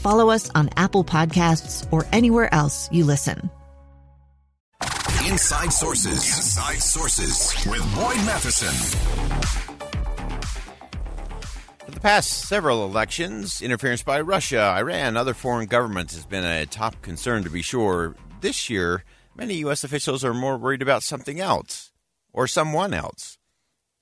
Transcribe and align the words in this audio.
follow 0.00 0.30
us 0.30 0.50
on 0.54 0.70
Apple 0.76 1.04
Podcasts, 1.04 1.86
or 1.92 2.06
anywhere 2.12 2.52
else 2.52 2.90
you 2.90 3.04
listen. 3.04 3.50
Inside 5.28 5.72
Sources. 5.72 6.26
Inside 6.26 6.80
Sources 6.82 7.54
with 7.66 7.94
Boyd 7.94 8.16
Matheson. 8.26 8.74
For 11.84 11.90
the 11.90 12.00
past 12.00 12.48
several 12.48 12.84
elections, 12.84 13.62
interference 13.62 14.02
by 14.02 14.22
Russia, 14.22 14.74
Iran, 14.76 15.16
other 15.16 15.34
foreign 15.34 15.66
governments 15.66 16.14
has 16.14 16.26
been 16.26 16.44
a 16.44 16.66
top 16.66 17.00
concern 17.02 17.44
to 17.44 17.50
be 17.50 17.62
sure. 17.62 18.16
This 18.40 18.68
year, 18.68 19.04
many 19.36 19.54
U.S. 19.56 19.84
officials 19.84 20.24
are 20.24 20.34
more 20.34 20.56
worried 20.56 20.82
about 20.82 21.02
something 21.02 21.38
else 21.38 21.92
or 22.32 22.46
someone 22.46 22.92
else 22.92 23.38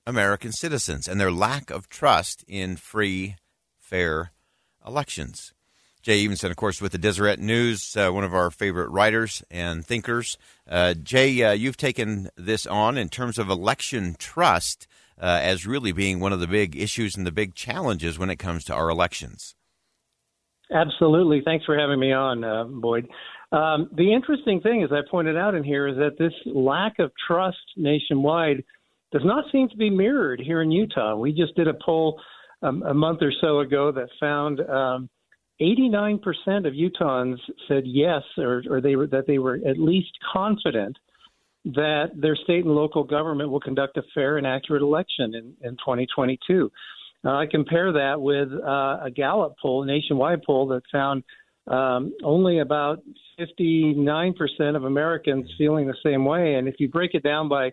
American 0.07 0.51
citizens 0.51 1.07
and 1.07 1.21
their 1.21 1.31
lack 1.31 1.69
of 1.69 1.87
trust 1.87 2.43
in 2.47 2.75
free, 2.75 3.35
fair 3.77 4.31
elections. 4.85 5.53
Jay 6.01 6.25
Evensen, 6.25 6.49
of 6.49 6.55
course, 6.55 6.81
with 6.81 6.93
the 6.93 6.97
Deseret 6.97 7.39
News, 7.39 7.95
uh, 7.97 8.09
one 8.09 8.23
of 8.23 8.33
our 8.33 8.49
favorite 8.49 8.89
writers 8.89 9.43
and 9.51 9.85
thinkers. 9.85 10.37
Uh, 10.67 10.93
Jay, 10.93 11.43
uh, 11.43 11.51
you've 11.51 11.77
taken 11.77 12.29
this 12.37 12.65
on 12.65 12.97
in 12.97 13.09
terms 13.09 13.37
of 13.37 13.49
election 13.49 14.15
trust 14.17 14.87
uh, 15.21 15.39
as 15.41 15.67
really 15.67 15.91
being 15.91 16.19
one 16.19 16.31
of 16.31 16.39
the 16.39 16.47
big 16.47 16.77
issues 16.77 17.17
and 17.17 17.27
the 17.27 17.31
big 17.31 17.53
challenges 17.53 18.17
when 18.17 18.29
it 18.29 18.37
comes 18.37 18.63
to 18.65 18.73
our 18.73 18.89
elections. 18.89 19.55
Absolutely. 20.71 21.41
Thanks 21.43 21.65
for 21.65 21.77
having 21.77 21.99
me 21.99 22.13
on, 22.13 22.43
uh, 22.43 22.63
Boyd. 22.63 23.09
Um, 23.51 23.89
the 23.93 24.13
interesting 24.13 24.61
thing, 24.61 24.83
as 24.83 24.91
I 24.91 25.01
pointed 25.09 25.35
out 25.35 25.55
in 25.55 25.63
here, 25.63 25.87
is 25.87 25.97
that 25.97 26.17
this 26.17 26.33
lack 26.45 26.99
of 26.99 27.11
trust 27.27 27.57
nationwide 27.75 28.63
does 29.11 29.23
not 29.25 29.45
seem 29.51 29.67
to 29.69 29.75
be 29.75 29.89
mirrored 29.89 30.39
here 30.39 30.61
in 30.61 30.71
Utah. 30.71 31.15
We 31.15 31.33
just 31.33 31.55
did 31.55 31.67
a 31.67 31.73
poll 31.83 32.21
um, 32.61 32.83
a 32.83 32.93
month 32.93 33.21
or 33.21 33.33
so 33.41 33.59
ago 33.59 33.91
that 33.91 34.07
found 34.19 34.61
um, 34.61 35.09
89% 35.61 36.19
of 36.65 36.73
Utahns 36.73 37.37
said 37.67 37.83
yes, 37.85 38.23
or, 38.37 38.63
or 38.69 38.81
they 38.81 38.95
were 38.95 39.07
that 39.07 39.27
they 39.27 39.39
were 39.39 39.59
at 39.67 39.77
least 39.77 40.11
confident 40.31 40.97
that 41.65 42.11
their 42.15 42.35
state 42.35 42.63
and 42.63 42.73
local 42.73 43.03
government 43.03 43.49
will 43.49 43.59
conduct 43.59 43.97
a 43.97 44.03
fair 44.13 44.37
and 44.37 44.47
accurate 44.47 44.81
election 44.81 45.35
in, 45.35 45.53
in 45.61 45.71
2022. 45.71 46.71
Uh, 47.25 47.29
I 47.29 47.45
compare 47.51 47.91
that 47.91 48.21
with 48.21 48.47
uh, 48.53 48.99
a 49.03 49.11
Gallup 49.13 49.55
poll, 49.61 49.83
nationwide 49.83 50.41
poll 50.43 50.67
that 50.69 50.83
found 50.89 51.23
um, 51.67 52.13
only 52.23 52.59
about 52.59 53.03
59% 53.39 54.75
of 54.75 54.85
Americans 54.85 55.49
feeling 55.57 55.87
the 55.87 55.95
same 56.03 56.23
way. 56.23 56.55
And 56.55 56.67
if 56.67 56.75
you 56.79 56.87
break 56.87 57.13
it 57.13 57.23
down 57.23 57.49
by 57.49 57.71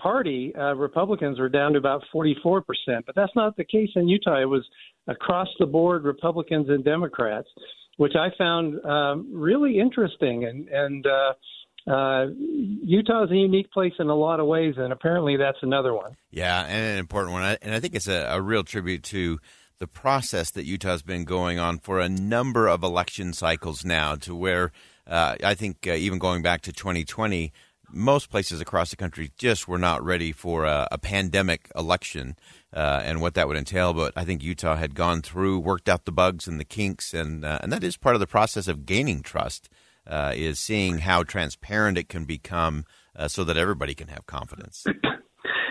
party, 0.00 0.54
uh, 0.54 0.74
Republicans 0.74 1.38
were 1.38 1.48
down 1.48 1.72
to 1.72 1.78
about 1.78 2.02
44%. 2.14 2.62
But 3.04 3.14
that's 3.14 3.34
not 3.34 3.56
the 3.56 3.64
case 3.64 3.90
in 3.96 4.08
Utah. 4.08 4.40
It 4.40 4.48
was 4.48 4.64
across 5.08 5.48
the 5.58 5.66
board 5.66 6.04
Republicans 6.04 6.68
and 6.68 6.84
Democrats, 6.84 7.48
which 7.96 8.14
I 8.14 8.28
found 8.36 8.84
um, 8.84 9.28
really 9.32 9.78
interesting. 9.78 10.44
And, 10.44 10.68
and 10.68 11.06
uh, 11.06 11.90
uh, 11.90 12.26
Utah 12.38 13.24
is 13.24 13.30
a 13.30 13.36
unique 13.36 13.70
place 13.70 13.92
in 13.98 14.08
a 14.08 14.14
lot 14.14 14.40
of 14.40 14.46
ways, 14.46 14.74
and 14.76 14.92
apparently 14.92 15.36
that's 15.36 15.58
another 15.62 15.94
one. 15.94 16.16
Yeah, 16.30 16.64
and 16.64 16.84
an 16.84 16.98
important 16.98 17.32
one. 17.32 17.56
And 17.62 17.74
I 17.74 17.80
think 17.80 17.94
it's 17.94 18.08
a, 18.08 18.26
a 18.30 18.40
real 18.40 18.64
tribute 18.64 19.02
to 19.04 19.38
the 19.78 19.86
process 19.86 20.50
that 20.52 20.64
Utah's 20.64 21.02
been 21.02 21.24
going 21.24 21.58
on 21.58 21.78
for 21.78 22.00
a 22.00 22.08
number 22.08 22.66
of 22.66 22.82
election 22.82 23.32
cycles 23.32 23.84
now, 23.84 24.16
to 24.16 24.34
where 24.34 24.72
uh, 25.06 25.36
I 25.44 25.54
think 25.54 25.86
uh, 25.86 25.92
even 25.92 26.18
going 26.18 26.42
back 26.42 26.62
to 26.62 26.72
2020, 26.72 27.52
most 27.92 28.30
places 28.30 28.60
across 28.60 28.90
the 28.90 28.96
country 28.96 29.30
just 29.38 29.68
were 29.68 29.78
not 29.78 30.04
ready 30.04 30.32
for 30.32 30.64
a, 30.64 30.88
a 30.90 30.98
pandemic 30.98 31.70
election 31.76 32.36
uh, 32.76 33.00
and 33.04 33.20
what 33.22 33.34
that 33.34 33.48
would 33.48 33.56
entail. 33.56 33.94
But 33.94 34.12
I 34.14 34.24
think 34.24 34.42
Utah 34.42 34.76
had 34.76 34.94
gone 34.94 35.22
through, 35.22 35.58
worked 35.58 35.88
out 35.88 36.04
the 36.04 36.12
bugs 36.12 36.46
and 36.46 36.60
the 36.60 36.64
kinks, 36.64 37.14
and 37.14 37.44
uh, 37.44 37.58
and 37.62 37.72
that 37.72 37.82
is 37.82 37.96
part 37.96 38.14
of 38.14 38.20
the 38.20 38.26
process 38.26 38.68
of 38.68 38.86
gaining 38.86 39.22
trust. 39.22 39.68
Uh, 40.06 40.32
is 40.36 40.60
seeing 40.60 40.98
how 40.98 41.24
transparent 41.24 41.98
it 41.98 42.08
can 42.08 42.24
become, 42.24 42.84
uh, 43.16 43.26
so 43.26 43.42
that 43.42 43.56
everybody 43.56 43.92
can 43.92 44.06
have 44.06 44.24
confidence. 44.26 44.84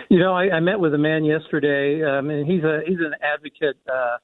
You 0.08 0.20
know, 0.20 0.34
I, 0.34 0.48
I 0.50 0.60
met 0.60 0.78
with 0.78 0.94
a 0.94 0.98
man 0.98 1.24
yesterday, 1.24 2.00
um, 2.04 2.30
and 2.30 2.46
he's 2.46 2.62
a 2.62 2.80
he's 2.86 3.00
an 3.00 3.14
advocate 3.20 3.76
uh, 3.92 4.18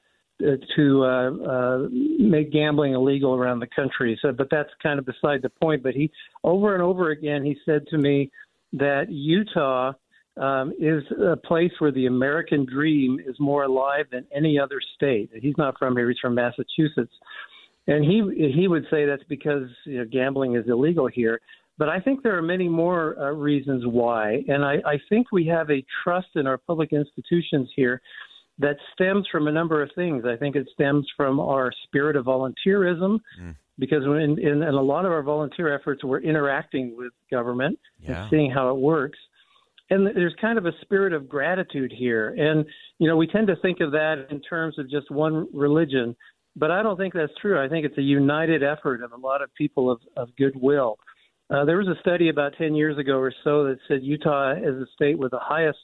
to 0.77 1.05
uh, 1.05 1.31
uh, 1.45 1.89
make 1.91 2.53
gambling 2.53 2.95
illegal 2.95 3.35
around 3.35 3.59
the 3.59 3.67
country. 3.67 4.19
So, 4.23 4.31
but 4.31 4.49
that's 4.49 4.71
kind 4.81 5.01
of 5.01 5.07
beside 5.07 5.43
the 5.43 5.51
point. 5.51 5.83
But 5.83 5.95
he, 5.95 6.11
over 6.45 6.75
and 6.75 6.83
over 6.85 7.11
again, 7.11 7.45
he 7.45 7.57
said 7.65 7.87
to 7.89 7.99
me 7.99 8.31
that 8.75 9.11
Utah 9.11 9.93
um, 10.37 10.73
is 10.79 11.03
a 11.13 11.37
place 11.37 11.73
where 11.79 11.93
the 11.93 12.07
American 12.07 12.65
dream 12.65 13.19
is 13.25 13.37
more 13.39 13.65
alive 13.65 14.07
than 14.11 14.25
any 14.35 14.59
other 14.59 14.81
state. 14.97 15.31
He's 15.35 15.57
not 15.59 15.79
from 15.79 15.97
here; 15.97 16.09
he's 16.09 16.19
from 16.19 16.35
Massachusetts, 16.35 17.13
and 17.87 18.05
he 18.05 18.53
he 18.55 18.69
would 18.69 18.87
say 18.91 19.05
that's 19.05 19.25
because 19.29 19.69
you 19.85 19.99
know, 19.99 20.05
gambling 20.05 20.57
is 20.57 20.65
illegal 20.69 21.07
here. 21.07 21.41
But 21.79 21.89
I 21.89 22.01
think 22.01 22.23
there 22.23 22.37
are 22.37 22.43
many 22.43 22.69
more 22.69 23.19
uh, 23.19 23.31
reasons 23.33 23.85
why, 23.87 24.45
and 24.47 24.65
I, 24.65 24.75
I 24.87 25.01
think 25.09 25.33
we 25.33 25.47
have 25.47 25.71
a 25.71 25.85
trust 26.05 26.29
in 26.35 26.47
our 26.47 26.59
public 26.59 26.93
institutions 26.93 27.71
here 27.75 28.01
that 28.59 28.77
stems 28.93 29.27
from 29.33 29.49
a 29.49 29.53
number 29.53 29.83
of 29.83 29.91
things. 29.95 30.25
I 30.25 30.37
think 30.37 30.55
it 30.55 30.69
stems 30.73 31.07
from 31.17 31.41
our 31.41 31.73
spirit 31.85 32.17
of 32.17 32.27
volunteerism, 32.27 33.19
mm. 33.41 33.57
because 33.79 34.05
in, 34.05 34.39
in, 34.39 34.63
in, 34.63 34.75
a 34.75 34.83
lot 34.83 35.07
of 35.07 35.13
our 35.13 35.23
volunteer 35.23 35.75
efforts, 35.75 36.05
we're 36.05 36.21
interacting 36.21 36.95
with 36.97 37.13
government 37.31 37.79
yeah. 38.01 38.23
and 38.23 38.31
seeing 38.31 38.51
how 38.51 38.71
it 38.71 38.79
works. 38.79 39.19
And 39.91 40.07
there's 40.07 40.35
kind 40.41 40.59
of 40.59 40.67
a 40.67 40.73
spirit 40.83 41.13
of 41.13 41.29
gratitude 41.29 41.93
here. 41.97 42.35
And, 42.39 42.65
you 42.99 43.09
know, 43.09 43.17
we 43.17 43.27
tend 43.27 43.47
to 43.49 43.57
think 43.57 43.81
of 43.81 43.93
that 43.93 44.27
in 44.31 44.41
terms 44.41 44.79
of 44.79 44.89
just 44.89 45.11
one 45.11 45.47
religion, 45.53 46.17
but 46.57 46.71
I 46.71 46.83
don't 46.83 46.97
think 46.97 47.15
that's 47.15 47.33
true. 47.41 47.63
I 47.63 47.69
think 47.69 47.85
it's 47.85 47.99
a 47.99 48.03
united 48.03 48.63
effort 48.63 49.03
of 49.03 49.13
a 49.13 49.17
lot 49.17 49.43
of 49.43 49.55
people 49.55 49.91
of, 49.91 50.01
of 50.17 50.35
goodwill. 50.37 50.97
Uh, 51.51 51.65
there 51.65 51.77
was 51.77 51.89
a 51.89 52.01
study 52.01 52.31
about 52.31 52.55
10 52.57 52.75
years 52.75 52.97
ago 52.97 53.19
or 53.19 53.33
so 53.45 53.65
that 53.65 53.79
said 53.87 54.03
Utah 54.03 54.53
is 54.53 54.77
a 54.77 54.87
state 54.95 55.19
with 55.19 55.33
the 55.33 55.41
highest 55.41 55.79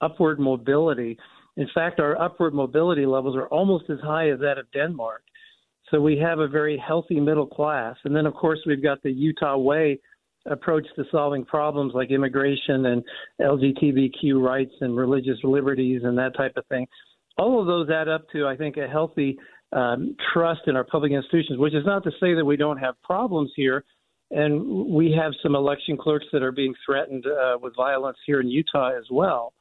upward 0.00 0.40
mobility 0.40 1.16
in 1.56 1.68
fact, 1.74 2.00
our 2.00 2.20
upward 2.20 2.54
mobility 2.54 3.06
levels 3.06 3.36
are 3.36 3.48
almost 3.48 3.90
as 3.90 4.00
high 4.00 4.30
as 4.30 4.40
that 4.40 4.58
of 4.58 4.70
Denmark. 4.72 5.22
So 5.90 6.00
we 6.00 6.16
have 6.18 6.38
a 6.38 6.48
very 6.48 6.78
healthy 6.78 7.20
middle 7.20 7.46
class. 7.46 7.96
And 8.04 8.16
then, 8.16 8.24
of 8.24 8.34
course, 8.34 8.60
we've 8.66 8.82
got 8.82 9.02
the 9.02 9.12
Utah 9.12 9.58
Way 9.58 10.00
approach 10.46 10.86
to 10.96 11.04
solving 11.10 11.44
problems 11.44 11.92
like 11.94 12.10
immigration 12.10 12.86
and 12.86 13.02
LGBTQ 13.40 14.40
rights 14.40 14.74
and 14.80 14.96
religious 14.96 15.38
liberties 15.44 16.02
and 16.04 16.16
that 16.18 16.36
type 16.36 16.56
of 16.56 16.66
thing. 16.66 16.86
All 17.38 17.60
of 17.60 17.66
those 17.66 17.88
add 17.90 18.08
up 18.08 18.26
to, 18.32 18.46
I 18.46 18.56
think, 18.56 18.76
a 18.76 18.88
healthy 18.88 19.38
um, 19.72 20.16
trust 20.32 20.62
in 20.66 20.76
our 20.76 20.84
public 20.84 21.12
institutions, 21.12 21.58
which 21.58 21.74
is 21.74 21.86
not 21.86 22.04
to 22.04 22.10
say 22.20 22.34
that 22.34 22.44
we 22.44 22.56
don't 22.56 22.78
have 22.78 23.00
problems 23.02 23.50
here. 23.56 23.84
And 24.30 24.88
we 24.90 25.12
have 25.12 25.32
some 25.42 25.54
election 25.54 25.98
clerks 25.98 26.24
that 26.32 26.42
are 26.42 26.52
being 26.52 26.74
threatened 26.86 27.26
uh, 27.26 27.58
with 27.60 27.76
violence 27.76 28.16
here 28.26 28.40
in 28.40 28.48
Utah 28.48 28.96
as 28.96 29.04
well. 29.10 29.52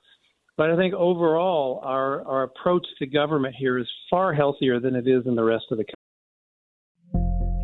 But 0.56 0.70
I 0.70 0.78
think 0.78 0.94
overall, 0.94 1.82
our, 1.84 2.26
our 2.26 2.44
approach 2.44 2.86
to 3.00 3.06
government 3.06 3.56
here 3.58 3.78
is 3.78 3.88
far 4.10 4.34
healthier 4.34 4.80
than 4.80 4.96
it 4.96 5.08
is 5.08 5.26
in 5.26 5.36
the 5.36 5.44
rest 5.44 5.66
of 5.72 5.78
the 5.78 5.84
country. 5.84 5.96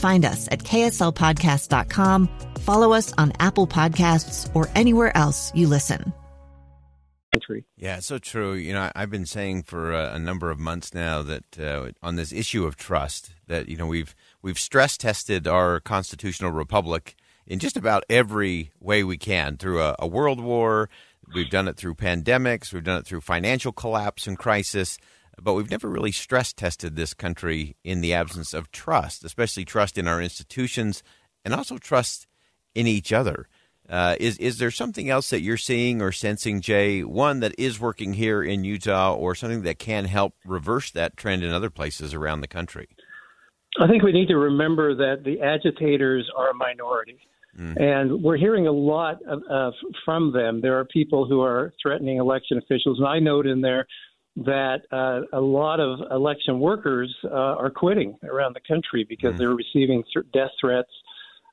Find 0.00 0.24
us 0.24 0.48
at 0.50 0.60
kslpodcast.com, 0.60 2.28
follow 2.60 2.92
us 2.94 3.12
on 3.18 3.32
Apple 3.38 3.66
Podcasts, 3.66 4.50
or 4.56 4.68
anywhere 4.74 5.14
else 5.14 5.52
you 5.54 5.68
listen. 5.68 6.14
Yeah, 7.76 7.98
it's 7.98 8.06
so 8.06 8.18
true. 8.18 8.54
You 8.54 8.72
know, 8.72 8.90
I've 8.96 9.10
been 9.10 9.26
saying 9.26 9.64
for 9.64 9.92
a, 9.92 10.14
a 10.14 10.18
number 10.18 10.50
of 10.50 10.58
months 10.58 10.94
now 10.94 11.22
that 11.22 11.60
uh, 11.60 11.90
on 12.02 12.16
this 12.16 12.32
issue 12.32 12.64
of 12.64 12.76
trust, 12.76 13.32
that 13.46 13.68
you 13.68 13.76
know 13.76 13.86
we've 13.86 14.16
we've 14.40 14.58
stress 14.58 14.96
tested 14.96 15.46
our 15.46 15.80
constitutional 15.80 16.50
republic 16.50 17.14
in 17.46 17.58
just 17.58 17.76
about 17.76 18.04
every 18.08 18.72
way 18.80 19.04
we 19.04 19.18
can 19.18 19.58
through 19.58 19.82
a, 19.82 19.96
a 19.98 20.06
world 20.06 20.40
war. 20.40 20.88
We've 21.34 21.50
done 21.50 21.68
it 21.68 21.76
through 21.76 21.94
pandemics. 21.96 22.72
We've 22.72 22.82
done 22.82 22.98
it 22.98 23.06
through 23.06 23.20
financial 23.20 23.72
collapse 23.72 24.26
and 24.26 24.38
crisis. 24.38 24.98
But 25.40 25.54
we've 25.54 25.70
never 25.70 25.88
really 25.88 26.12
stress 26.12 26.52
tested 26.52 26.96
this 26.96 27.14
country 27.14 27.76
in 27.84 28.00
the 28.00 28.14
absence 28.14 28.54
of 28.54 28.70
trust, 28.70 29.24
especially 29.24 29.64
trust 29.64 29.98
in 29.98 30.06
our 30.06 30.20
institutions 30.20 31.02
and 31.44 31.54
also 31.54 31.78
trust 31.78 32.26
in 32.74 32.86
each 32.86 33.12
other. 33.12 33.48
Uh, 33.88 34.14
is 34.20 34.38
is 34.38 34.58
there 34.58 34.70
something 34.70 35.10
else 35.10 35.30
that 35.30 35.40
you're 35.40 35.56
seeing 35.56 36.00
or 36.00 36.12
sensing, 36.12 36.60
Jay? 36.60 37.02
One 37.02 37.40
that 37.40 37.54
is 37.58 37.80
working 37.80 38.12
here 38.12 38.40
in 38.40 38.62
Utah, 38.62 39.14
or 39.14 39.34
something 39.34 39.62
that 39.62 39.80
can 39.80 40.04
help 40.04 40.34
reverse 40.44 40.92
that 40.92 41.16
trend 41.16 41.42
in 41.42 41.50
other 41.50 41.70
places 41.70 42.14
around 42.14 42.40
the 42.40 42.46
country? 42.46 42.88
I 43.80 43.88
think 43.88 44.04
we 44.04 44.12
need 44.12 44.28
to 44.28 44.36
remember 44.36 44.94
that 44.94 45.24
the 45.24 45.40
agitators 45.40 46.30
are 46.36 46.50
a 46.50 46.54
minority. 46.54 47.18
Mm. 47.58 47.80
And 47.80 48.22
we're 48.22 48.36
hearing 48.36 48.68
a 48.68 48.72
lot 48.72 49.20
of, 49.26 49.42
uh, 49.50 49.72
from 50.04 50.32
them. 50.32 50.60
There 50.60 50.78
are 50.78 50.84
people 50.84 51.26
who 51.26 51.40
are 51.40 51.72
threatening 51.82 52.18
election 52.18 52.58
officials. 52.58 52.98
And 52.98 53.08
I 53.08 53.18
note 53.18 53.46
in 53.46 53.60
there 53.60 53.86
that 54.36 54.82
uh, 54.92 55.36
a 55.36 55.40
lot 55.40 55.80
of 55.80 55.98
election 56.10 56.60
workers 56.60 57.14
uh, 57.24 57.28
are 57.28 57.70
quitting 57.70 58.16
around 58.24 58.54
the 58.54 58.60
country 58.66 59.04
because 59.08 59.34
mm. 59.34 59.38
they're 59.38 59.54
receiving 59.54 60.02
death 60.32 60.50
threats. 60.60 60.90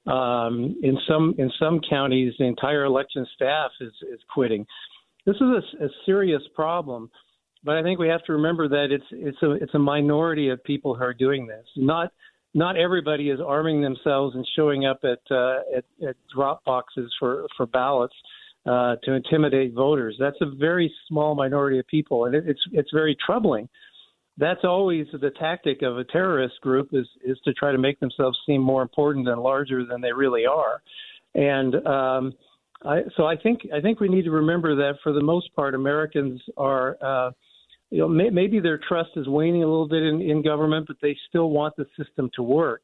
Um, 0.05 0.77
in 0.83 0.97
some 1.07 1.35
in 1.37 1.51
some 1.59 1.81
counties, 1.89 2.33
the 2.39 2.45
entire 2.45 2.85
election 2.85 3.25
staff 3.35 3.71
is 3.81 3.91
is 4.13 4.19
quitting. 4.33 4.65
This 5.25 5.35
is 5.35 5.41
a, 5.41 5.85
a 5.85 5.89
serious 6.05 6.41
problem, 6.55 7.09
but 7.63 7.75
I 7.75 7.83
think 7.83 7.99
we 7.99 8.07
have 8.07 8.23
to 8.25 8.33
remember 8.33 8.69
that 8.69 8.87
it's 8.91 9.03
it's 9.11 9.41
a 9.43 9.51
it's 9.51 9.73
a 9.73 9.79
minority 9.79 10.49
of 10.49 10.63
people 10.63 10.95
who 10.95 11.03
are 11.03 11.13
doing 11.13 11.45
this. 11.45 11.65
Not 11.75 12.13
not 12.53 12.77
everybody 12.77 13.29
is 13.29 13.39
arming 13.45 13.81
themselves 13.81 14.35
and 14.35 14.47
showing 14.55 14.85
up 14.85 14.99
at 15.03 15.19
uh, 15.29 15.59
at, 15.75 15.83
at 16.07 16.15
drop 16.33 16.63
boxes 16.63 17.13
for 17.19 17.45
for 17.57 17.65
ballots 17.65 18.15
uh, 18.67 18.95
to 19.03 19.13
intimidate 19.13 19.73
voters. 19.73 20.15
That's 20.19 20.37
a 20.41 20.45
very 20.45 20.93
small 21.07 21.35
minority 21.35 21.79
of 21.79 21.87
people, 21.87 22.25
and 22.25 22.35
it, 22.35 22.43
it's 22.47 22.61
it's 22.73 22.91
very 22.91 23.15
troubling. 23.25 23.69
That's 24.37 24.63
always 24.63 25.07
the 25.11 25.31
tactic 25.31 25.81
of 25.81 25.97
a 25.97 26.03
terrorist 26.03 26.59
group 26.61 26.89
is 26.91 27.07
is 27.23 27.37
to 27.45 27.53
try 27.53 27.71
to 27.71 27.77
make 27.77 27.99
themselves 27.99 28.37
seem 28.45 28.61
more 28.61 28.81
important 28.81 29.27
and 29.27 29.41
larger 29.41 29.85
than 29.85 30.01
they 30.01 30.11
really 30.11 30.45
are, 30.45 30.81
and 31.33 31.75
um, 31.87 32.33
I, 32.83 33.01
so 33.15 33.25
I 33.25 33.37
think 33.37 33.61
I 33.73 33.79
think 33.79 33.99
we 33.99 34.09
need 34.09 34.25
to 34.25 34.31
remember 34.31 34.75
that 34.75 34.95
for 35.01 35.13
the 35.13 35.23
most 35.23 35.53
part, 35.55 35.73
Americans 35.73 36.41
are. 36.57 36.97
Uh, 37.01 37.31
you 37.89 37.99
know, 37.99 38.07
may, 38.09 38.29
maybe 38.29 38.59
their 38.59 38.81
trust 38.85 39.11
is 39.15 39.29
waning 39.29 39.63
a 39.63 39.65
little 39.65 39.87
bit 39.87 40.03
in, 40.03 40.19
in 40.19 40.43
government, 40.43 40.87
but 40.87 40.97
they 41.01 41.15
still 41.29 41.51
want 41.51 41.73
the 41.77 41.85
system 41.97 42.29
to 42.35 42.43
work. 42.43 42.81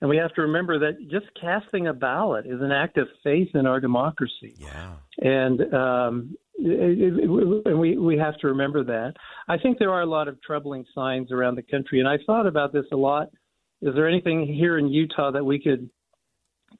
And 0.00 0.08
we 0.08 0.16
have 0.16 0.32
to 0.34 0.42
remember 0.42 0.78
that 0.78 1.10
just 1.10 1.26
casting 1.40 1.88
a 1.88 1.92
ballot 1.92 2.46
is 2.46 2.60
an 2.60 2.70
act 2.70 2.98
of 2.98 3.08
faith 3.24 3.48
in 3.54 3.66
our 3.66 3.80
democracy. 3.80 4.54
Yeah. 4.58 4.92
And 5.18 5.74
um, 5.74 6.36
and 6.58 7.78
we 7.78 7.96
we 7.96 8.16
have 8.18 8.36
to 8.38 8.48
remember 8.48 8.84
that. 8.84 9.14
I 9.48 9.58
think 9.58 9.78
there 9.78 9.90
are 9.90 10.02
a 10.02 10.06
lot 10.06 10.28
of 10.28 10.40
troubling 10.42 10.84
signs 10.94 11.32
around 11.32 11.56
the 11.56 11.62
country, 11.62 12.00
and 12.00 12.08
I 12.08 12.18
thought 12.26 12.46
about 12.46 12.72
this 12.72 12.84
a 12.92 12.96
lot. 12.96 13.28
Is 13.80 13.94
there 13.94 14.08
anything 14.08 14.46
here 14.46 14.78
in 14.78 14.88
Utah 14.88 15.30
that 15.30 15.44
we 15.44 15.60
could 15.60 15.88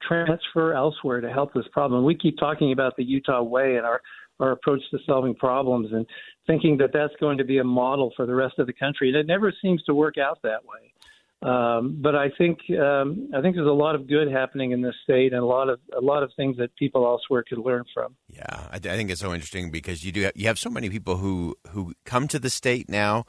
transfer 0.01 0.73
elsewhere 0.73 1.21
to 1.21 1.31
help 1.31 1.53
this 1.53 1.67
problem? 1.71 2.03
We 2.03 2.15
keep 2.15 2.37
talking 2.37 2.71
about 2.71 2.95
the 2.97 3.03
Utah 3.03 3.41
way 3.41 3.77
and 3.77 3.85
our 3.85 4.01
our 4.39 4.51
approach 4.51 4.81
to 4.91 4.97
solving 5.05 5.35
problems, 5.35 5.91
and 5.91 6.05
thinking 6.47 6.77
that 6.77 6.91
that's 6.93 7.13
going 7.19 7.37
to 7.37 7.43
be 7.43 7.57
a 7.57 7.63
model 7.63 8.13
for 8.15 8.25
the 8.25 8.35
rest 8.35 8.59
of 8.59 8.67
the 8.67 8.73
country, 8.73 9.09
and 9.09 9.17
it 9.17 9.27
never 9.27 9.53
seems 9.61 9.83
to 9.83 9.93
work 9.93 10.17
out 10.17 10.39
that 10.43 10.63
way. 10.63 10.93
Um, 11.41 11.99
but 12.01 12.15
I 12.15 12.29
think 12.37 12.59
um, 12.71 13.29
I 13.33 13.41
think 13.41 13.55
there's 13.55 13.67
a 13.67 13.71
lot 13.71 13.95
of 13.95 14.07
good 14.07 14.29
happening 14.29 14.71
in 14.71 14.81
this 14.81 14.95
state, 15.03 15.31
and 15.31 15.41
a 15.41 15.45
lot 15.45 15.69
of 15.69 15.79
a 15.97 16.01
lot 16.01 16.21
of 16.21 16.31
things 16.35 16.57
that 16.57 16.75
people 16.75 17.05
elsewhere 17.05 17.45
could 17.47 17.59
learn 17.59 17.85
from. 17.93 18.15
Yeah, 18.27 18.67
I, 18.71 18.75
I 18.75 18.79
think 18.79 19.09
it's 19.09 19.21
so 19.21 19.33
interesting 19.33 19.71
because 19.71 20.03
you 20.03 20.11
do 20.11 20.23
have, 20.23 20.33
you 20.35 20.47
have 20.47 20.59
so 20.59 20.69
many 20.69 20.89
people 20.89 21.15
who 21.17 21.55
who 21.69 21.93
come 22.03 22.27
to 22.27 22.39
the 22.39 22.49
state 22.49 22.89
now, 22.89 23.23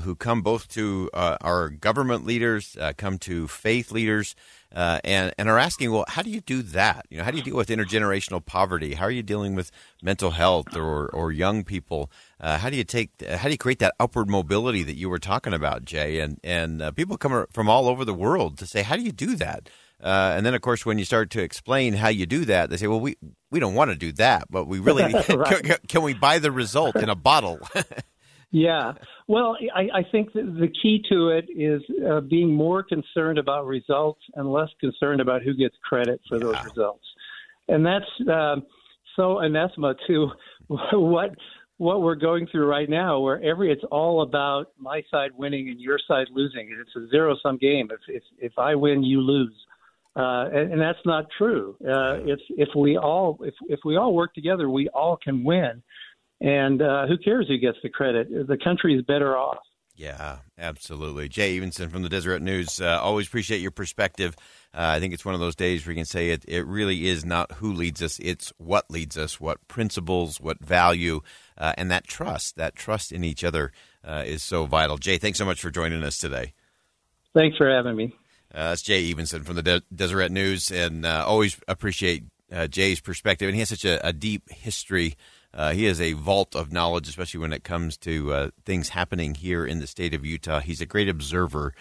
who 0.00 0.14
come 0.14 0.42
both 0.42 0.68
to 0.68 1.10
uh, 1.12 1.36
our 1.40 1.68
government 1.68 2.24
leaders, 2.26 2.76
uh, 2.80 2.92
come 2.96 3.18
to 3.18 3.46
faith 3.48 3.92
leaders, 3.92 4.34
uh, 4.74 5.00
and 5.04 5.34
and 5.36 5.48
are 5.48 5.58
asking, 5.58 5.90
well, 5.90 6.04
how 6.08 6.22
do 6.22 6.30
you 6.30 6.40
do 6.40 6.62
that? 6.62 7.06
You 7.10 7.18
know, 7.18 7.24
how 7.24 7.30
do 7.30 7.36
you 7.36 7.42
deal 7.42 7.56
with 7.56 7.68
intergenerational 7.68 8.44
poverty? 8.44 8.94
How 8.94 9.06
are 9.06 9.10
you 9.10 9.22
dealing 9.22 9.54
with 9.54 9.70
mental 10.02 10.30
health 10.30 10.76
or 10.76 11.08
or 11.08 11.32
young 11.32 11.64
people? 11.64 12.10
Uh, 12.40 12.58
how 12.58 12.70
do 12.70 12.76
you 12.76 12.84
take? 12.84 13.10
How 13.22 13.44
do 13.44 13.50
you 13.50 13.58
create 13.58 13.80
that 13.80 13.94
upward 13.98 14.28
mobility 14.30 14.82
that 14.84 14.96
you 14.96 15.10
were 15.10 15.18
talking 15.18 15.52
about, 15.52 15.84
Jay? 15.84 16.20
And 16.20 16.38
and 16.44 16.80
uh, 16.80 16.90
people 16.92 17.16
come 17.16 17.46
from 17.50 17.68
all 17.68 17.88
over 17.88 18.04
the 18.04 18.14
world 18.14 18.58
to 18.58 18.66
say, 18.66 18.82
how 18.82 18.96
do 18.96 19.02
you 19.02 19.12
do 19.12 19.36
that? 19.36 19.68
Uh, 20.02 20.32
and 20.34 20.46
then, 20.46 20.54
of 20.54 20.62
course, 20.62 20.86
when 20.86 20.98
you 20.98 21.04
start 21.04 21.28
to 21.30 21.42
explain 21.42 21.92
how 21.92 22.08
you 22.08 22.24
do 22.24 22.46
that, 22.46 22.70
they 22.70 22.76
say, 22.78 22.86
"Well, 22.86 23.00
we 23.00 23.16
we 23.50 23.60
don't 23.60 23.74
want 23.74 23.90
to 23.90 23.96
do 23.96 24.12
that, 24.12 24.46
but 24.50 24.66
we 24.66 24.78
really 24.78 25.12
can, 25.22 25.76
can, 25.88 26.02
we 26.02 26.14
buy 26.14 26.38
the 26.38 26.50
result 26.50 26.96
in 26.96 27.08
a 27.08 27.14
bottle?" 27.14 27.58
Yeah. 28.52 28.92
Well, 29.28 29.56
I, 29.74 30.00
I 30.00 30.02
think 30.10 30.32
the 30.32 30.68
key 30.82 31.04
to 31.08 31.28
it 31.28 31.46
is 31.54 31.82
uh, 32.08 32.20
being 32.20 32.52
more 32.52 32.82
concerned 32.82 33.38
about 33.38 33.66
results 33.66 34.20
and 34.34 34.52
less 34.52 34.68
concerned 34.80 35.20
about 35.20 35.42
who 35.42 35.54
gets 35.54 35.76
credit 35.82 36.20
for 36.28 36.36
yeah. 36.36 36.44
those 36.44 36.64
results. 36.64 37.04
And 37.68 37.86
that's 37.86 38.28
uh, 38.28 38.56
so 39.14 39.38
anathema 39.38 39.94
to 40.08 40.30
what 40.92 41.30
what 41.76 42.02
we're 42.02 42.14
going 42.14 42.46
through 42.48 42.66
right 42.66 42.90
now, 42.90 43.20
where 43.20 43.42
every 43.42 43.72
it's 43.72 43.84
all 43.90 44.22
about 44.22 44.72
my 44.78 45.02
side 45.10 45.30
winning 45.34 45.70
and 45.70 45.80
your 45.80 45.98
side 46.06 46.26
losing. 46.30 46.76
It's 46.78 46.94
a 46.96 47.08
zero 47.08 47.36
sum 47.42 47.56
game. 47.56 47.88
If 47.90 48.00
if 48.08 48.22
if 48.38 48.58
I 48.58 48.74
win, 48.74 49.02
you 49.02 49.20
lose. 49.20 49.54
Uh, 50.16 50.48
and, 50.52 50.72
and 50.72 50.80
that's 50.80 50.98
not 51.06 51.26
true. 51.38 51.76
Uh, 51.80 52.18
if 52.24 52.40
if 52.50 52.68
we 52.74 52.98
all 52.98 53.38
if 53.42 53.54
if 53.68 53.80
we 53.84 53.96
all 53.96 54.12
work 54.12 54.34
together, 54.34 54.68
we 54.68 54.88
all 54.88 55.16
can 55.16 55.44
win. 55.44 55.82
And 56.40 56.80
uh, 56.80 57.06
who 57.06 57.18
cares 57.18 57.48
who 57.48 57.58
gets 57.58 57.78
the 57.82 57.90
credit? 57.90 58.28
The 58.48 58.56
country 58.56 58.96
is 58.96 59.02
better 59.02 59.36
off. 59.36 59.58
Yeah, 60.00 60.38
absolutely. 60.58 61.28
Jay 61.28 61.58
Evensen 61.58 61.90
from 61.90 62.02
the 62.02 62.08
Deseret 62.08 62.40
News. 62.40 62.80
Uh, 62.80 62.98
always 63.02 63.26
appreciate 63.26 63.60
your 63.60 63.70
perspective. 63.70 64.34
Uh, 64.72 64.96
I 64.96 65.00
think 65.00 65.12
it's 65.12 65.26
one 65.26 65.34
of 65.34 65.40
those 65.40 65.54
days 65.54 65.84
where 65.84 65.92
you 65.92 65.98
can 65.98 66.06
say 66.06 66.30
it, 66.30 66.42
it 66.48 66.64
really 66.64 67.08
is 67.08 67.22
not 67.22 67.52
who 67.52 67.70
leads 67.74 68.02
us, 68.02 68.18
it's 68.18 68.50
what 68.56 68.90
leads 68.90 69.18
us, 69.18 69.38
what 69.38 69.66
principles, 69.68 70.40
what 70.40 70.58
value, 70.64 71.20
uh, 71.58 71.74
and 71.76 71.90
that 71.90 72.06
trust, 72.06 72.56
that 72.56 72.76
trust 72.76 73.12
in 73.12 73.24
each 73.24 73.44
other 73.44 73.72
uh, 74.02 74.22
is 74.24 74.42
so 74.42 74.64
vital. 74.64 74.96
Jay, 74.96 75.18
thanks 75.18 75.38
so 75.38 75.44
much 75.44 75.60
for 75.60 75.70
joining 75.70 76.02
us 76.02 76.16
today. 76.16 76.54
Thanks 77.34 77.58
for 77.58 77.68
having 77.68 77.96
me. 77.96 78.14
Uh, 78.54 78.70
that's 78.70 78.80
Jay 78.80 79.02
Evensen 79.12 79.44
from 79.44 79.56
the 79.56 79.62
De- 79.62 79.82
Deseret 79.94 80.32
News, 80.32 80.70
and 80.70 81.04
uh, 81.04 81.24
always 81.26 81.60
appreciate 81.68 82.24
Jay's 82.70 83.00
perspective. 83.00 83.48
And 83.48 83.54
he 83.54 83.60
has 83.60 83.68
such 83.68 83.84
a, 83.84 84.04
a 84.06 84.14
deep 84.14 84.50
history 84.50 85.16
uh, 85.52 85.72
he 85.72 85.86
is 85.86 86.00
a 86.00 86.12
vault 86.12 86.54
of 86.54 86.72
knowledge, 86.72 87.08
especially 87.08 87.40
when 87.40 87.52
it 87.52 87.64
comes 87.64 87.96
to 87.98 88.32
uh, 88.32 88.50
things 88.64 88.90
happening 88.90 89.34
here 89.34 89.66
in 89.66 89.80
the 89.80 89.86
state 89.86 90.14
of 90.14 90.24
Utah. 90.24 90.60
He's 90.60 90.80
a 90.80 90.86
great 90.86 91.08
observer 91.08 91.74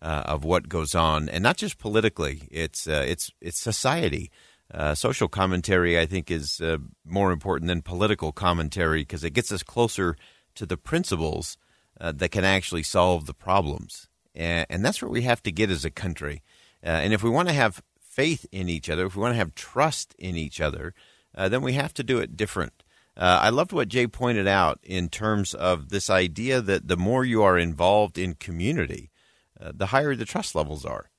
uh, 0.00 0.22
of 0.26 0.44
what 0.44 0.68
goes 0.68 0.94
on, 0.94 1.28
and 1.28 1.42
not 1.42 1.56
just 1.56 1.78
politically. 1.78 2.48
It's 2.50 2.86
uh, 2.86 3.04
it's 3.06 3.30
it's 3.40 3.58
society. 3.58 4.30
Uh, 4.72 4.94
social 4.94 5.28
commentary, 5.28 5.98
I 5.98 6.06
think, 6.06 6.30
is 6.30 6.60
uh, 6.60 6.78
more 7.04 7.30
important 7.32 7.68
than 7.68 7.82
political 7.82 8.32
commentary 8.32 9.02
because 9.02 9.22
it 9.22 9.30
gets 9.30 9.52
us 9.52 9.62
closer 9.62 10.16
to 10.56 10.66
the 10.66 10.76
principles 10.76 11.56
that 11.98 12.30
can 12.30 12.44
actually 12.44 12.82
solve 12.82 13.24
the 13.24 13.32
problems, 13.32 14.08
and, 14.34 14.66
and, 14.68 14.84
that's 14.84 15.00
what 15.00 15.10
we 15.10 15.22
have 15.22 15.42
to 15.42 15.50
get 15.50 15.70
as 15.70 15.82
a 15.82 15.90
country. 15.90 16.42
and 16.82 17.14
if 17.14 17.22
we 17.22 17.30
want 17.30 17.48
to 17.48 17.54
have 17.54 17.82
faith 17.98 18.44
in 18.52 18.68
each 18.68 18.90
other, 18.90 19.06
if 19.06 19.16
we 19.16 19.22
want 19.22 19.32
to 19.32 19.38
have 19.38 19.54
trust 19.54 20.14
in 20.18 20.36
each 20.36 20.60
other, 20.60 20.92
then 21.34 21.62
we 21.62 21.72
have 21.72 21.94
to 21.94 22.04
do 22.04 22.18
it 22.18 22.36
different. 22.36 22.82
Uh, 23.16 23.40
I 23.42 23.48
loved 23.48 23.72
what 23.72 23.88
Jay 23.88 24.06
pointed 24.06 24.46
out 24.46 24.78
in 24.82 25.08
terms 25.08 25.54
of 25.54 25.88
this 25.88 26.10
idea 26.10 26.60
that 26.60 26.86
the 26.86 26.98
more 26.98 27.24
you 27.24 27.42
are 27.42 27.58
involved 27.58 28.18
in 28.18 28.34
community, 28.34 29.10
uh, 29.58 29.72
the 29.74 29.86
higher 29.86 30.14
the 30.14 30.26
trust 30.26 30.54
levels 30.54 30.84
are. 30.84 31.10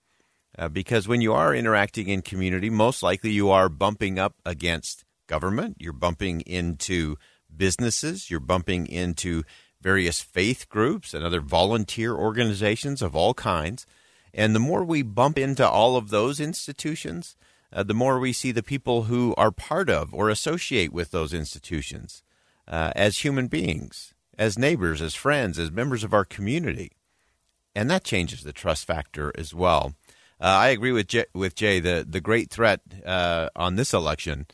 Uh, 0.57 0.67
because 0.67 1.07
when 1.07 1.21
you 1.21 1.33
are 1.33 1.55
interacting 1.55 2.07
in 2.07 2.21
community, 2.21 2.69
most 2.69 3.01
likely 3.01 3.31
you 3.31 3.49
are 3.49 3.69
bumping 3.69 4.19
up 4.19 4.35
against 4.45 5.05
government, 5.27 5.77
you're 5.79 5.93
bumping 5.93 6.41
into 6.41 7.17
businesses, 7.55 8.29
you're 8.29 8.39
bumping 8.39 8.87
into 8.87 9.43
various 9.81 10.21
faith 10.21 10.69
groups 10.69 11.13
and 11.13 11.23
other 11.23 11.41
volunteer 11.41 12.13
organizations 12.15 13.01
of 13.01 13.15
all 13.15 13.33
kinds. 13.33 13.85
And 14.33 14.55
the 14.55 14.59
more 14.59 14.83
we 14.83 15.01
bump 15.01 15.37
into 15.37 15.67
all 15.67 15.95
of 15.95 16.09
those 16.09 16.39
institutions, 16.39 17.35
uh, 17.73 17.83
the 17.83 17.93
more 17.93 18.19
we 18.19 18.33
see 18.33 18.51
the 18.51 18.63
people 18.63 19.03
who 19.03 19.33
are 19.37 19.51
part 19.51 19.89
of 19.89 20.13
or 20.13 20.29
associate 20.29 20.93
with 20.93 21.11
those 21.11 21.33
institutions 21.33 22.23
uh, 22.67 22.91
as 22.95 23.19
human 23.19 23.47
beings, 23.47 24.13
as 24.37 24.57
neighbors, 24.57 25.01
as 25.01 25.15
friends, 25.15 25.59
as 25.59 25.71
members 25.71 26.03
of 26.03 26.13
our 26.13 26.25
community. 26.25 26.91
And 27.75 27.89
that 27.89 28.03
changes 28.03 28.43
the 28.43 28.53
trust 28.53 28.85
factor 28.85 29.31
as 29.35 29.53
well. 29.53 29.93
Uh, 30.39 30.45
I 30.45 30.67
agree 30.69 30.91
with 30.91 31.07
Jay, 31.07 31.25
with 31.33 31.55
Jay. 31.55 31.79
The 31.79 32.05
the 32.07 32.21
great 32.21 32.51
threat 32.51 32.81
uh, 33.05 33.49
on 33.55 33.75
this 33.75 33.93
election 33.93 34.45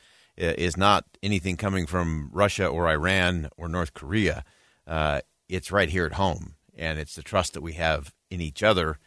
uh, 0.42 0.56
is 0.58 0.78
not 0.78 1.06
anything 1.22 1.58
coming 1.58 1.86
from 1.86 2.30
Russia 2.32 2.68
or 2.68 2.88
Iran 2.88 3.50
or 3.58 3.68
North 3.68 3.94
Korea. 3.94 4.46
Uh, 4.88 5.22
it's 5.50 5.72
right 5.72 5.90
here 5.90 6.06
at 6.06 6.14
home, 6.14 6.56
and 6.78 7.00
it's 7.00 7.16
the 7.16 7.22
trust 7.22 7.54
that 7.54 7.62
we 7.62 7.74
have 7.74 8.14
in 8.32 8.40
each 8.40 8.64
other, 8.64 8.98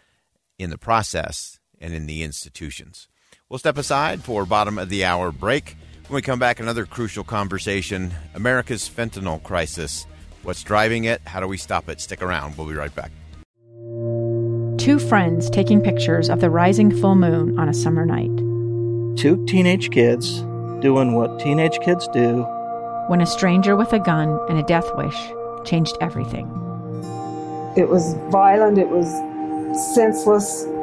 in 0.59 0.71
the 0.71 0.79
process, 0.79 1.59
and 1.81 1.95
in 1.95 2.07
the 2.07 2.23
institutions. 2.23 3.09
We'll 3.49 3.59
step 3.59 3.79
aside 3.79 4.23
for 4.23 4.45
bottom 4.45 4.79
of 4.79 4.89
the 4.89 5.05
hour 5.05 5.31
break. 5.33 5.77
When 6.09 6.17
we 6.17 6.23
come 6.23 6.39
back, 6.39 6.61
another 6.61 6.87
crucial 6.87 7.25
conversation: 7.25 8.13
America's 8.35 8.89
fentanyl 8.89 9.43
crisis. 9.43 10.07
What's 10.43 10.63
driving 10.63 11.05
it? 11.05 11.21
How 11.27 11.41
do 11.41 11.49
we 11.49 11.57
stop 11.57 11.89
it? 11.89 12.01
Stick 12.01 12.23
around. 12.23 12.57
We'll 12.57 12.69
be 12.69 12.75
right 12.75 12.95
back 12.95 13.11
two 14.87 15.01
friends 15.01 15.51
taking 15.51 15.81
pictures 15.81 16.31
of 16.31 16.41
the 16.41 16.49
rising 16.49 16.97
full 17.01 17.17
moon 17.17 17.59
on 17.59 17.69
a 17.69 17.75
summer 17.75 18.07
night. 18.07 18.31
Two 19.19 19.45
teenage 19.47 19.91
kids 19.91 20.43
doing 20.81 21.17
what 21.17 21.41
teenage 21.41 21.81
kids 21.81 22.07
do. 22.13 22.43
When 23.09 23.21
a 23.21 23.27
stranger 23.27 23.75
with 23.75 23.93
a 23.93 23.99
gun 23.99 24.39
and 24.49 24.61
a 24.61 24.63
death 24.63 24.89
wish 24.95 25.17
changed 25.65 25.97
everything. 26.01 26.47
It 27.77 27.89
was 27.89 28.15
violent, 28.31 28.79
it 28.79 28.89
was 28.89 29.09
senseless, 29.93 30.65